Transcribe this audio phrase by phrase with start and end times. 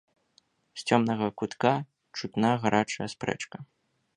[0.81, 1.73] З цёмнага кутка
[2.21, 3.57] чутна гарачая спрэчка.